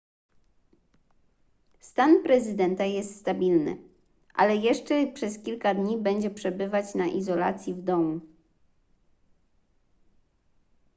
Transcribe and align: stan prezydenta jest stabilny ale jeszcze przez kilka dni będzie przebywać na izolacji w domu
stan 1.79 2.23
prezydenta 2.23 2.85
jest 2.85 3.15
stabilny 3.19 3.77
ale 4.33 4.55
jeszcze 4.55 5.11
przez 5.11 5.39
kilka 5.43 5.73
dni 5.73 5.97
będzie 5.97 6.29
przebywać 6.29 6.95
na 6.95 7.07
izolacji 7.07 7.73
w 7.73 7.81
domu 7.81 8.19